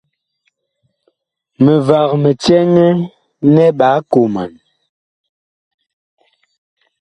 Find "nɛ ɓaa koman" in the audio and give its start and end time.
3.53-4.51